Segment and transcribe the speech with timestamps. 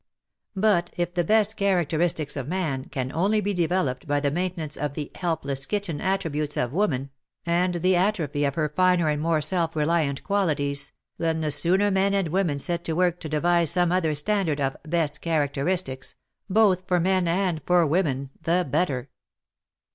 [0.55, 4.95] "But if the" best characteristics" of Man can only be developed by the maintenance of
[4.95, 7.11] the" helpless kitten" attributes of Woman,
[7.45, 10.91] and 224 WAR AND WOMEN the atrophy of her finer and more self reh'ant qualities,
[11.19, 14.75] then the sooner men and women set to work to devise some other standard of"
[14.97, 16.15] best characteristics,"
[16.49, 19.11] both for men and for women, the better.